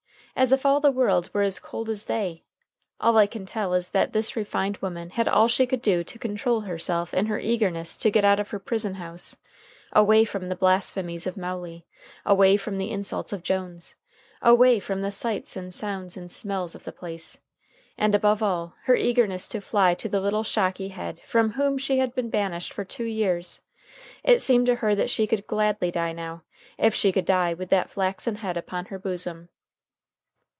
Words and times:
As 0.33 0.53
if 0.53 0.65
all 0.65 0.79
the 0.79 0.91
world 0.91 1.29
were 1.33 1.41
as 1.43 1.59
cold 1.59 1.87
as 1.89 2.05
they! 2.05 2.43
All 3.01 3.17
I 3.17 3.27
can 3.27 3.45
tell 3.45 3.73
is 3.75 3.89
that 3.89 4.11
this 4.13 4.35
refined 4.37 4.77
woman 4.77 5.11
had 5.11 5.27
all 5.27 5.47
she 5.49 5.67
could 5.67 5.81
do 5.83 6.03
to 6.05 6.17
control 6.17 6.61
herself 6.61 7.13
in 7.13 7.25
her 7.27 7.37
eagerness 7.37 7.95
to 7.97 8.09
get 8.09 8.23
out 8.25 8.39
of 8.39 8.49
her 8.51 8.57
prison 8.57 8.95
house, 8.95 9.35
away 9.91 10.23
from 10.25 10.47
the 10.47 10.55
blasphemies 10.55 11.27
of 11.27 11.35
Mowley, 11.37 11.85
away 12.25 12.55
from 12.57 12.77
the 12.77 12.89
insults 12.91 13.31
of 13.33 13.43
Jones, 13.43 13.93
away 14.41 14.79
from 14.79 15.01
the 15.01 15.11
sights 15.11 15.55
and 15.57 15.73
sounds 15.73 16.15
and 16.17 16.31
smells 16.31 16.73
of 16.75 16.85
the 16.85 16.93
place, 16.93 17.37
and, 17.97 18.15
above 18.15 18.41
all, 18.41 18.73
her 18.85 18.95
eagerness 18.95 19.47
to 19.49 19.59
fly 19.61 19.93
to 19.95 20.07
the 20.09 20.21
little 20.21 20.43
shocky 20.45 20.87
head 20.87 21.19
from 21.25 21.51
whom 21.51 21.77
she 21.77 21.99
had 21.99 22.15
been 22.15 22.29
banished 22.31 22.71
for 22.73 22.85
two 22.85 23.05
years. 23.05 23.61
It 24.23 24.41
seemed 24.41 24.65
to 24.67 24.75
her 24.75 24.95
that 24.95 25.09
she 25.09 25.27
could 25.27 25.45
gladly 25.45 25.91
die 25.91 26.13
now, 26.13 26.43
if 26.79 26.95
she 26.95 27.11
could 27.11 27.25
die 27.25 27.53
with 27.53 27.69
that 27.69 27.89
flaxen 27.91 28.35
head 28.35 28.55
upon 28.57 28.85
her 28.85 28.97
bosom. 28.97 29.49